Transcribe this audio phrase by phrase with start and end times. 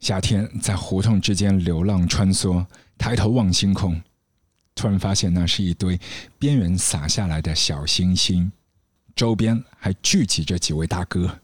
[0.00, 2.64] 夏天在胡同之间流浪穿梭，
[2.96, 4.00] 抬头望星空，
[4.74, 6.00] 突然发现那是一堆
[6.38, 8.50] 边缘洒下来的小星星，
[9.14, 11.38] 周边还聚集着几位大哥，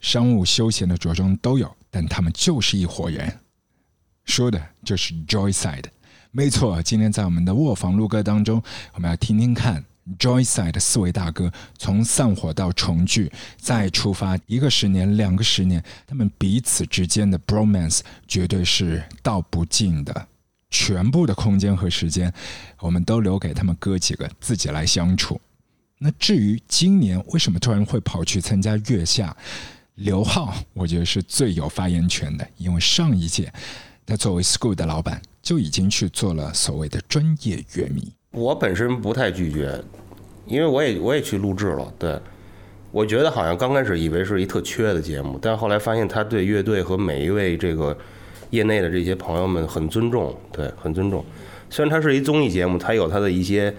[0.00, 3.40] 商务休闲的着装都有，但他们就是一伙人。
[4.24, 5.84] 说的就是 Joyside，
[6.30, 6.82] 没错。
[6.82, 8.62] 今天在我们的卧房录歌当中，
[8.94, 9.84] 我们要听听看
[10.18, 20.28] Joyside 的四位大哥从散伙到重聚，再出发一个十年、两个十年，他们彼此之间的 bromance 绝对是道不尽的。
[20.70, 22.32] 全部的空间和时间，
[22.80, 25.40] 我们都留给他们哥几个自己来相处。
[25.98, 29.36] 那至于今年为什么突然会跑去参加月下，
[29.94, 33.52] 刘浩我觉得是最有发言权的，因为上一届。
[34.06, 38.12] 他作为 school 的老板，就已经去做了所谓的专业乐迷。
[38.38, 39.78] 我本身不太拒绝，
[40.46, 41.92] 因为我也我也去录制了。
[41.98, 42.16] 对，
[42.92, 47.96] 我觉得好像刚开始以为是一特缺的节目，但后来发现他对乐队和每一位这个
[48.50, 51.24] 业内的这些朋友们很尊重，对，很尊重。
[51.68, 53.74] 虽然它是一综艺节目，它有它的一些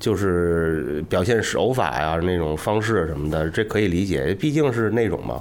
[0.00, 5.40] 就是表现手法呀那种方式什么的，这可以理解，毕竟是那种嘛。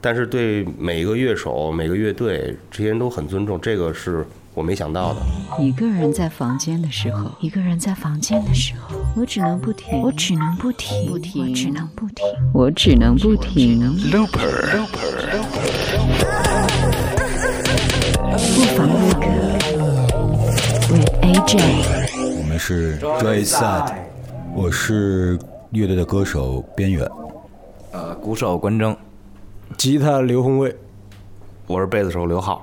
[0.00, 5.20] 但是对每一个乐手、每个乐队，这些人都很尊重，这个是我没想到的。
[5.58, 13.80] 一个人在房间的时候，一个人在房间的时候，我只能不停，我只能不停，不停，我只能不停，我只能不停。
[14.10, 14.86] Looper，
[18.54, 19.26] 不妨录歌
[20.90, 21.52] ，with AJ。
[22.38, 23.94] 我们是 Joyside，
[24.54, 25.38] 我是
[25.70, 27.08] 乐队的歌手边远，
[27.92, 28.94] 呃，鼓手关征。
[29.78, 30.76] 吉他刘宏卫，
[31.66, 32.62] 我是贝斯手刘浩。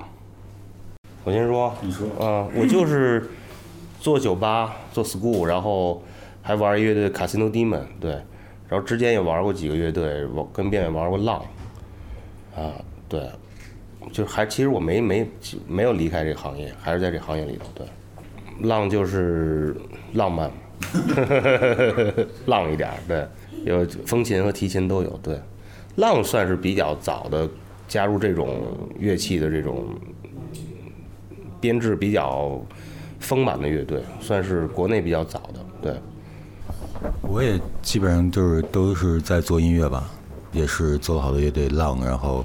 [1.24, 3.28] 我先说，你说，啊，我就是
[4.00, 6.02] 做酒吧，做 school，然后
[6.40, 8.12] 还玩乐队 Casino Demon，对，
[8.68, 11.44] 然后之前也玩过几个乐队，我跟边远玩过浪，
[12.56, 12.72] 啊，
[13.08, 13.28] 对，
[14.12, 15.28] 就还其实我没没
[15.68, 17.86] 没有离开这个行业，还是在这行业里头，对，
[18.66, 19.76] 浪就是
[20.14, 20.50] 浪漫，
[22.46, 23.26] 浪一点，对，
[23.64, 25.38] 有风琴和提琴都有，对。
[25.96, 27.46] 浪算是比较早的
[27.88, 28.62] 加入这种
[28.98, 29.88] 乐器的这种
[31.60, 32.60] 编制比较
[33.18, 35.60] 丰满的乐队，算是国内比较早的。
[35.82, 36.00] 对，
[37.22, 40.08] 我也基本上就是都是在做音乐吧，
[40.52, 42.44] 也是做了好多乐队浪，然后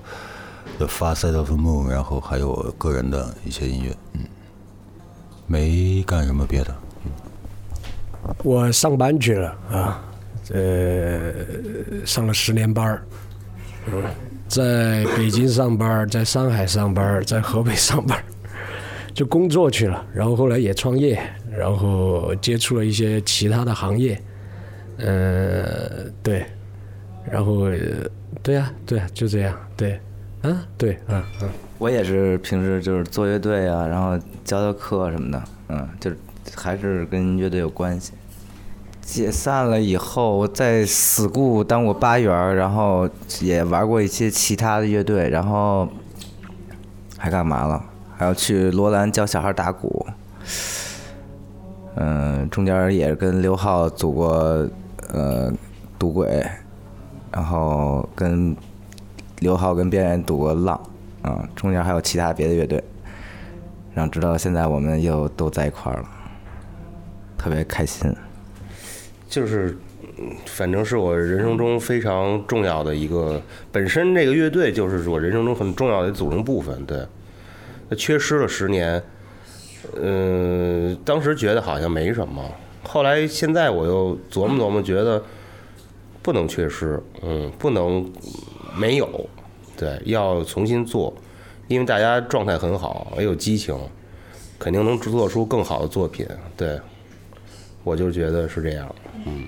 [0.77, 4.21] The Far Side of the Moon，然后还有我个人的一些音乐，嗯，
[5.47, 6.75] 没干什么别的。
[8.43, 10.03] 我上班去了啊，
[10.51, 11.33] 呃，
[12.05, 13.03] 上了十年班儿。
[14.47, 18.23] 在北京上班，在上海上班，在河北上班，
[19.15, 20.05] 就工作去了。
[20.13, 24.21] 然后后来也创业，然后接触了一些其他的行业，
[24.97, 26.45] 呃，对，
[27.31, 27.67] 然后
[28.43, 29.99] 对呀，对呀，就这样，对，
[30.43, 31.49] 啊，对，嗯嗯。
[31.77, 36.11] 我也是平时就是做乐队啊，然后教教课什么的，嗯，就
[36.55, 38.13] 还是跟乐队有关系。
[39.01, 43.07] 解散了以后，在 school 当过八元然后
[43.41, 45.87] 也玩过一些其他的乐队，然后
[47.17, 47.83] 还干嘛了？
[48.17, 50.05] 还要去罗兰教小孩打鼓。
[51.95, 54.67] 嗯，中间也跟刘浩组过
[55.13, 55.51] 呃
[55.97, 56.45] 赌鬼，
[57.31, 58.55] 然后跟
[59.39, 60.79] 刘浩跟边缘赌过浪，
[61.23, 62.83] 嗯，中间还有其他别的乐队，
[63.93, 66.09] 然后直到现在我们又都在一块儿了，
[67.37, 68.13] 特别开心。
[69.29, 69.77] 就是，
[70.45, 73.41] 反正是我人生中非常重要的一个。
[73.71, 76.85] 本身这个乐队就是我人生中很重要的组成部分。
[76.85, 77.05] 对，
[77.97, 79.01] 缺失了十年，
[80.01, 82.44] 嗯，当时觉得好像没什么，
[82.84, 85.22] 后来现在我又琢磨琢磨，觉得
[86.22, 88.12] 不能缺失，嗯，不能
[88.75, 89.29] 没有，
[89.78, 91.13] 对，要重新做，
[91.68, 93.78] 因为大家状态很好，也有激情，
[94.57, 96.25] 肯定能制作出更好的作品。
[96.57, 96.79] 对，
[97.84, 98.95] 我就觉得是这样。
[99.25, 99.45] 嗯，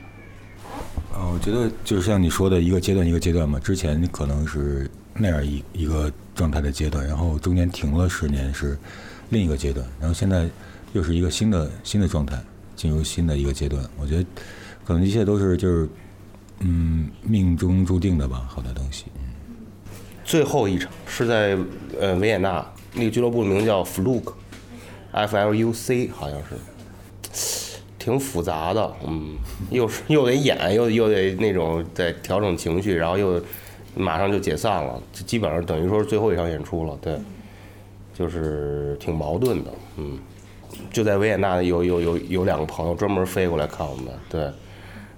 [1.13, 8.77] 啊，我觉得就是像你说的一个阶段一个阶段嘛，之前可能是那样一一个状态的阶段，然后中间停了十年是
[9.31, 10.47] 另一个阶段，然后现在
[10.93, 12.41] 又是一个新的新的状态，
[12.75, 13.83] 进入新的一个阶段。
[13.99, 14.25] 我觉得
[14.85, 15.89] 可能一切都是就是
[16.59, 19.05] 嗯命中注定的吧，好多东西。
[19.17, 19.23] 嗯，
[20.23, 21.57] 最后一场是在
[21.99, 26.55] 呃维也纳，那个俱乐部名叫 Fluke，F L U C 好像是。
[27.99, 29.35] 挺复杂的，嗯，
[29.69, 33.43] 又是又得演，又又得那种在调整情绪，然后又
[33.97, 37.17] 马上就解散了，基本上等于说是最后一场演出了，对，
[38.13, 40.19] 就是挺矛盾的，嗯，
[40.91, 44.49] 就在维也纳有有有有两个朋友专门飞过来看我们，对，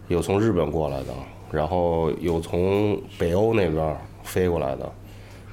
[0.08, 1.14] 有从日本过来的，
[1.52, 4.92] 然后有从北欧那边飞过来的，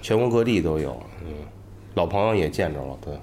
[0.00, 1.28] 全国各地都有，嗯，
[1.94, 3.14] 老朋友也见着了，对。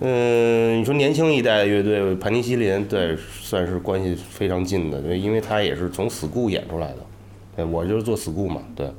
[0.00, 6.96] 嗯，你说年轻一代的乐队盘尼西林，对，算是关系非常近的，对，因为他也是从 school 演出来的，
[7.56, 8.90] 对我就是做 school 嘛，对。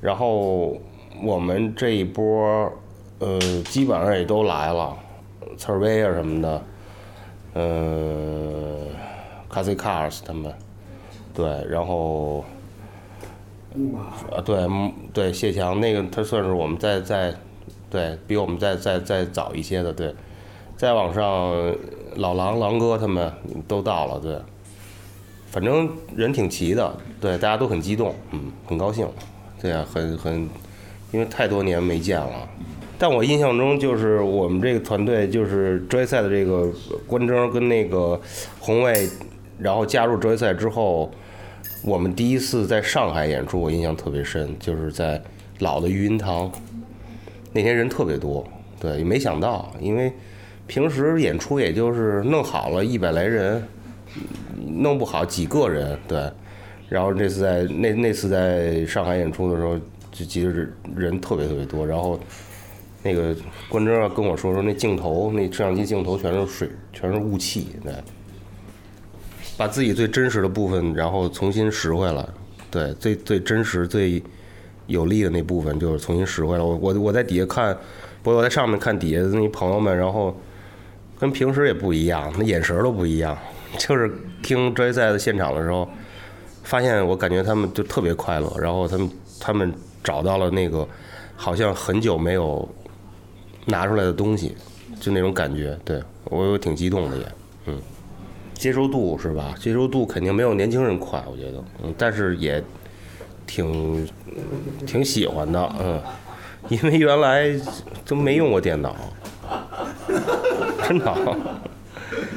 [0.00, 0.76] 然后
[1.22, 2.72] 我们这一波，
[3.18, 4.96] 呃，基本上也都来了，
[5.56, 6.62] 刺儿威啊什么的，
[7.54, 8.86] 呃
[9.50, 10.52] c a s i Cars 他们，
[11.34, 12.44] 对，然后。
[14.30, 17.34] 啊，对，嗯对，谢强那个他算是我们在在，
[17.90, 20.14] 对比我们再再再早一些的，对，
[20.76, 21.52] 再往上
[22.14, 23.32] 老狼狼哥他们
[23.66, 24.38] 都到了，对，
[25.54, 29.06] 反正人挺齐的，对，大家都很激动，嗯，很高兴，
[29.62, 30.48] 对啊，很很，
[31.12, 32.48] 因为太多年没见了，
[32.98, 36.68] 但我印象中就是我们这个团队就是职业赛的这个
[37.06, 38.20] 关征跟那个
[38.58, 39.08] 红卫，
[39.56, 41.08] 然后加入职业赛之后。
[41.86, 45.22] 我们第一次在上海演出，我印象特别深，就是在
[45.58, 46.50] 老的育音堂，
[47.52, 48.42] 那天人特别多，
[48.80, 50.10] 对，也没想到，因为
[50.66, 53.62] 平时演出也就是弄好了一百来人，
[54.74, 56.30] 弄不好几个人，对，
[56.88, 59.78] 然后这次在那那次在上海演出的时候，
[60.10, 62.18] 就其实人特别特别多，然后
[63.02, 63.34] 那个
[63.68, 67.92] 关征跟我说说那镜头，那摄像机镜头全是水，全是雾气，对。
[69.56, 72.28] 把自己最真实的部分，然后重新拾回来，
[72.72, 74.20] 对，最最真实、最
[74.88, 76.64] 有力的那部分，就是重新拾回来。
[76.64, 77.72] 我我我在底下看，
[78.20, 80.36] 不过我在上面看底下的那朋友们，然后
[81.20, 83.38] 跟平时也不一样，那眼神都不一样。
[83.78, 84.10] 就是
[84.42, 85.88] 听专业赛的现场的时候，
[86.62, 89.10] 发现我感觉他们就特别快乐，然后他们
[89.40, 89.72] 他们
[90.02, 90.86] 找到了那个
[91.36, 92.68] 好像很久没有
[93.66, 94.56] 拿出来的东西，
[95.00, 97.26] 就那种感觉，对我挺激动的也，
[97.66, 97.80] 嗯。
[98.54, 99.52] 接受度是吧？
[99.58, 102.62] 接受度肯定没有年轻人快，我觉得，嗯，但是也
[103.46, 104.08] 挺
[104.86, 106.00] 挺喜欢的，嗯，
[106.68, 107.50] 因为原来
[108.06, 108.94] 都没用过电脑，
[110.86, 111.36] 真的，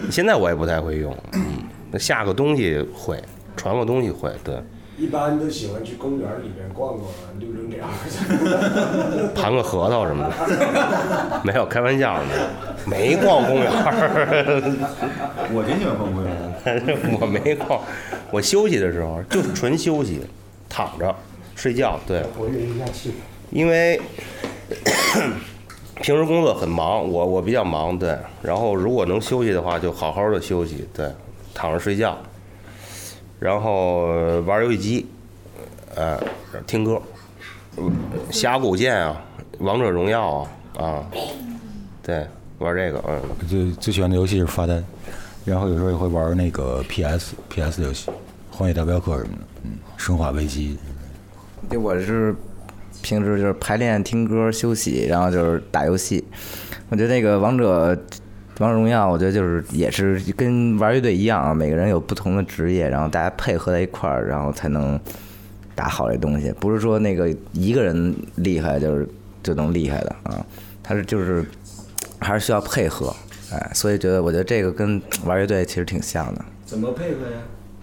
[0.10, 3.22] 现在我也不太会用，嗯，下个东西会，
[3.56, 4.56] 传个东西会，对。
[4.98, 7.08] 一般都喜欢去公园里面逛逛，
[7.38, 7.86] 溜溜鸟，
[9.36, 12.26] 盘个核桃什么的， 没有开玩笑的，
[12.88, 13.72] 没逛公园。
[15.54, 17.80] 我挺喜欢逛公园，我没逛，
[18.32, 20.20] 我休息的时候就是纯休息，
[20.68, 21.16] 躺着
[21.56, 22.24] 睡觉，对。
[22.36, 23.14] 活跃一下气氛。
[23.52, 24.02] 因为
[26.02, 28.18] 平时工作很忙，我我比较忙，对。
[28.42, 31.12] 然后如果能休息的话，就好好的休息，对，
[31.54, 32.18] 躺着睡觉。
[33.40, 34.08] 然后
[34.42, 35.06] 玩游戏机，
[35.96, 36.20] 呃，
[36.66, 37.02] 听歌，
[38.32, 39.22] 峡谷剑啊，
[39.60, 40.50] 王者荣耀啊，
[40.80, 41.06] 啊，
[42.02, 42.26] 对，
[42.60, 43.22] 玩这个，嗯。
[43.48, 44.82] 最最喜欢的游戏是发呆，
[45.46, 48.10] 然后有时候也会玩那个 PS PS 游戏，
[48.50, 49.72] 《荒野大镖客》什么的，嗯，
[50.04, 50.76] 《生化危机》。
[51.70, 52.36] 对，我是
[53.08, 56.24] 平时就是排练、听歌、休息，然后就是打游戏。
[56.90, 57.98] 我觉得那个王者。
[58.60, 65.00] 王者荣耀，我觉得就是也是跟玩乐队一样啊，每个人有不同的职业，然后大家配合在一块儿，然后才能
[65.76, 66.52] 打好这东西。
[66.60, 69.08] 不是说那个一个人厉害就是
[69.44, 70.44] 就能厉害的啊，
[70.82, 71.46] 他是就是
[72.18, 73.16] 还是需要配合，
[73.54, 76.44] 哎，所以觉得我觉得这个跟玩乐队其实挺像的。
[76.66, 77.38] 怎么配合呀？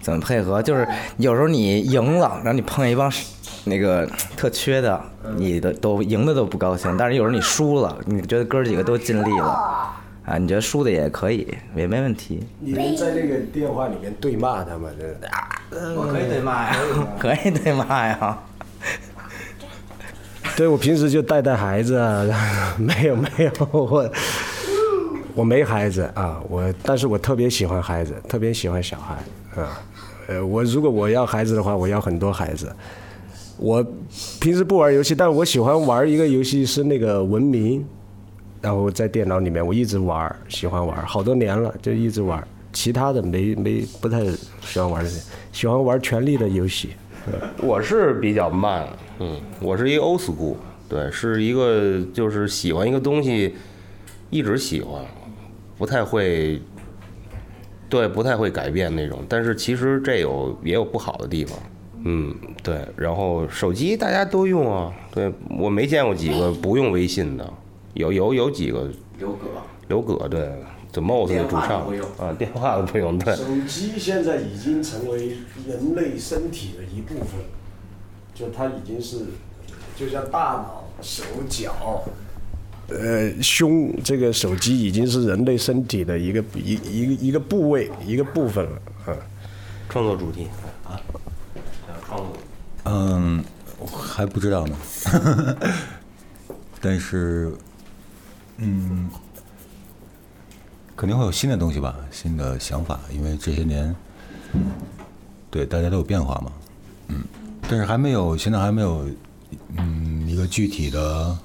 [0.05, 0.61] 怎么配合？
[0.61, 0.87] 就是
[1.17, 3.11] 有时候你赢了，然后你碰见一帮
[3.63, 4.07] 那个
[4.37, 5.01] 特缺的，
[5.35, 9.91] 你的都赢的都不高兴，但是有时候你输了，你觉得哥几个都尽力了。
[10.25, 12.43] 啊，你觉得输的也可以，也没问题。
[12.59, 14.89] 你们在那个电话里面对骂他吗？
[14.99, 15.49] 这啊，
[15.95, 16.75] 我可以对骂呀，
[17.17, 18.37] 可以对骂呀。
[20.55, 22.23] 对，我平时就带带孩子啊，
[22.77, 24.07] 没有没有，我
[25.33, 29.15] 我没孩子啊，我但是我特别喜欢孩子，特别喜欢小孩
[29.61, 29.81] 啊。
[30.27, 32.73] 呃，我如果我要孩子的话，我要很多孩子。
[33.57, 33.85] 我
[34.41, 37.85] 平时不玩游戏，但是我喜欢玩一个游戏是那个文明。
[38.61, 42.43] 然后在电脑里面，我一直玩，喜欢玩，好多年了，就一直玩。
[42.73, 44.25] 其他的没没不太
[44.61, 46.89] 喜欢玩这些，喜欢玩权力的游戏。
[47.61, 48.87] 我是比较慢，
[49.19, 50.55] 嗯，我是一个 old school，
[50.89, 53.53] 对，是一个就是喜欢一个东西，
[54.31, 55.05] 一直喜欢，
[55.77, 56.59] 不太会，
[57.89, 59.23] 对，不太会改变那种。
[59.29, 61.57] 但是其实这有也有不好的地方，
[62.03, 62.79] 嗯，对。
[62.95, 67.53] 然后手机大家都用啊，对我没见过几个不用微信的。
[67.93, 69.47] 有有有几个刘葛，
[69.87, 70.51] 刘葛对
[70.91, 71.87] ，The Most 的主唱
[72.17, 73.33] 啊，电话都不用对。
[73.33, 77.39] 手机现在已经成为人类身体的一部分，
[78.33, 79.19] 就它已经是，
[79.95, 82.03] 就像大脑、手脚，
[82.89, 89.17] 呃，胸这个手机已经是人类身体的一个一一个一个部位一个部分了啊。
[89.89, 90.47] 创作主题
[90.83, 90.99] 啊，
[92.05, 92.33] 创作，
[92.83, 93.43] 嗯，
[93.87, 94.77] 还不知道呢。
[96.81, 97.53] 但是，
[98.57, 99.09] 嗯，
[100.95, 103.95] 肯定会有新的东西吧，新的想法，因为这些年，
[105.49, 106.51] 对大家都有变化嘛，
[107.07, 107.23] 嗯，
[107.69, 109.07] 但是还没有，现在还没有，
[109.77, 111.37] 嗯，一个具体的，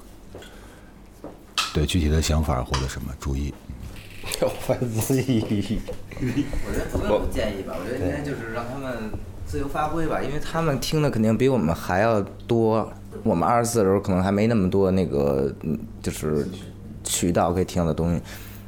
[1.73, 3.53] 对具体的想法或者什么注意。
[4.41, 5.79] 要反自己。
[6.19, 9.11] 我觉得不用建议吧，我觉得应该就是让他们
[9.45, 12.91] 自由发挥吧，因为他们听的肯定比我们还要多。
[13.23, 16.47] 我们二十四的时候可能还没那么多那个，嗯，就是
[17.03, 18.21] 渠道可以听的东西，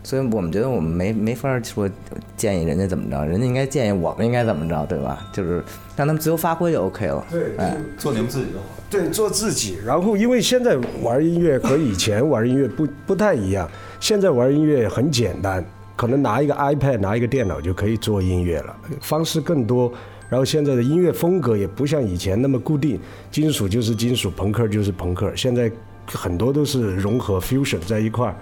[0.04, 1.90] 所以我们觉得我们没没法说
[2.36, 5.26] 建议人家怎么着，人家应该建议我们应该怎么着，对吧？
[5.32, 5.64] 就是
[5.96, 7.26] 让他们自由发挥就 OK 了。
[7.32, 8.66] 对哎，做你们自己就好。
[8.90, 9.78] 对，做自己。
[9.84, 13.68] 然后，因为现在玩音乐和以前玩音乐不不太一样，
[14.00, 15.64] 现在玩音乐很简单，
[15.96, 19.92] 可能拿一个 iPad、拿一个电脑就可以做音乐了，方式更多。
[20.30, 23.00] 然后现在的音乐风格也不像以前那么固定，
[23.32, 25.72] 金属就是金属，朋克就是朋克，现在
[26.08, 28.36] 很多都是融合 fusion 在一块儿。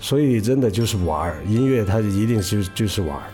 [0.00, 3.24] 所以真的就是玩儿音乐，它一定是就是玩儿，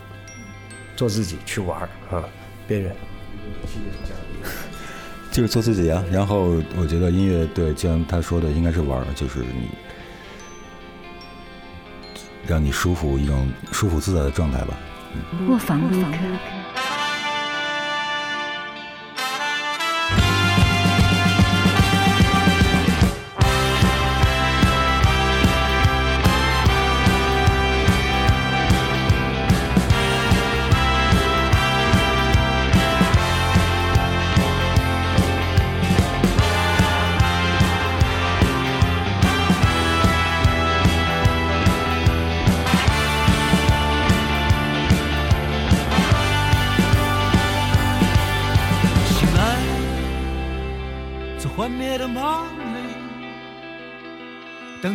[0.95, 2.23] 做自己去玩儿啊，
[2.67, 2.95] 边缘。
[5.31, 6.03] 就是做自己啊。
[6.11, 9.69] 然后我觉得音乐对，就像他说的，应该是玩儿，就是你
[12.45, 14.77] 让你舒服一种舒服自在的状态吧。
[15.47, 16.17] 卧房录歌。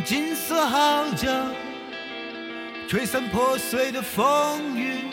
[0.05, 1.29] 金色号角
[2.89, 5.05] 吹散破碎的风雨，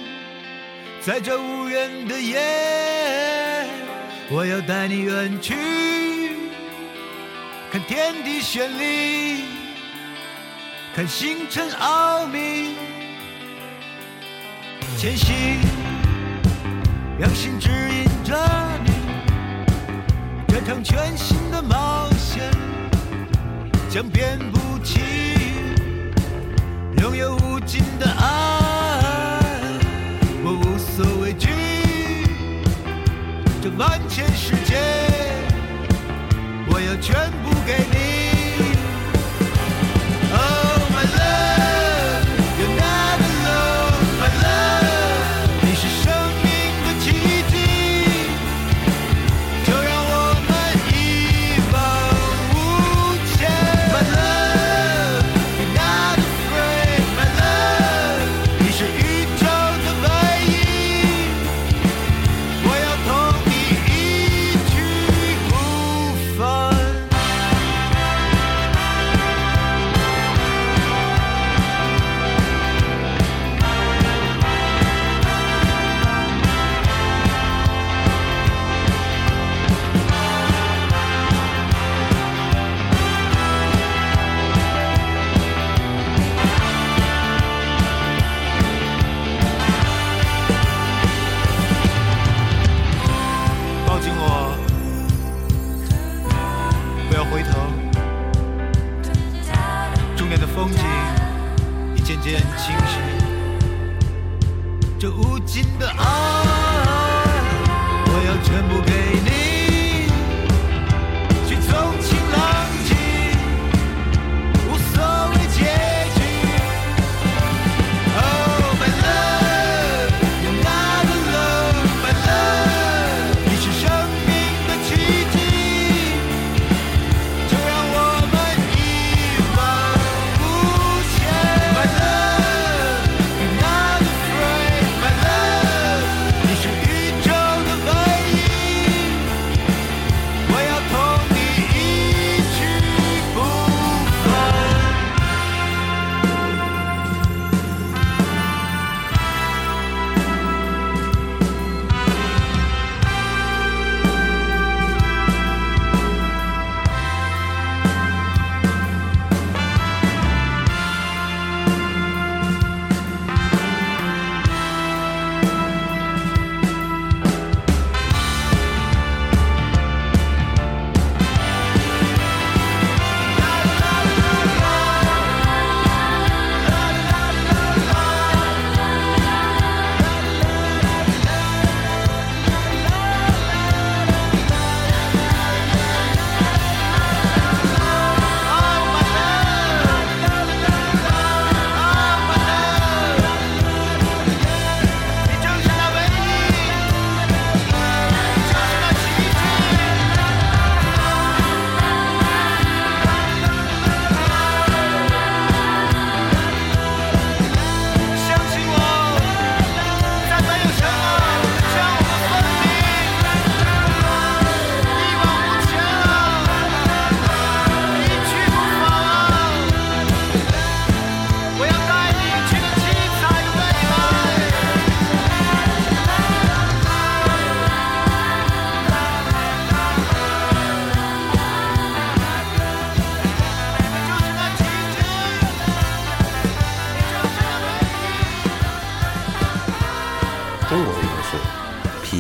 [1.00, 3.66] 在这无人的夜，
[4.30, 5.56] 我要带你远去，
[7.72, 9.46] 看天地绚丽，
[10.96, 12.76] 看星辰奥秘，
[14.98, 15.60] 前行。
[17.20, 18.34] 让心指引着
[18.86, 18.92] 你，
[20.48, 22.19] 这场全新的冒险
[23.90, 25.00] 将遍布起，
[27.02, 29.40] 拥有无尽的爱，
[30.44, 31.50] 我无所畏惧。
[33.64, 34.78] 这万千世界，
[36.68, 37.50] 我要全部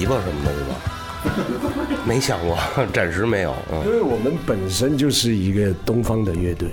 [0.06, 2.00] 琶什么的，对吧？
[2.08, 2.58] 没想过，
[2.94, 3.54] 暂时没有。
[3.72, 6.70] 嗯因为我们本身就是一个东方的乐队，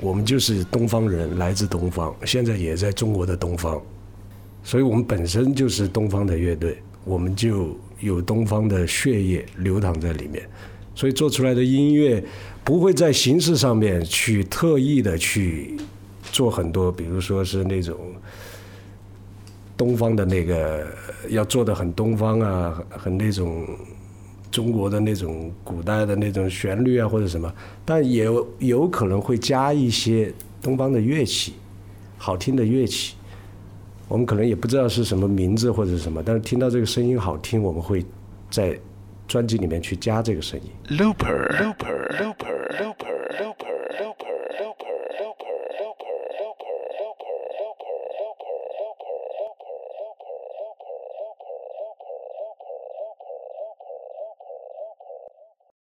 [0.00, 3.80] 我们就是东方人，来自东方，现在也在中国的东方，
[4.64, 10.42] 所以我们本身就是东方的乐队，我们就有东方的血液流淌在里面，
[10.94, 12.24] 所以做出来的音乐
[12.64, 15.76] 不会在形式上面去特意的去
[16.32, 17.96] 做很多，比如说是那种。
[19.80, 20.86] 东方的那个
[21.30, 23.66] 要做的很东方啊，很很那种
[24.50, 27.50] 中国的那种古代的那种旋律啊或者什么，
[27.82, 31.54] 但也有有可能会加一些东方的乐器，
[32.18, 33.14] 好听的乐器。
[34.06, 38.04] 我们可能也不知道是什么名字或者是什么，但是听到这个声音好听，我们会
[38.50, 38.78] 在
[39.26, 40.98] 专辑里面去加这个声音。
[40.98, 41.99] Looper Looper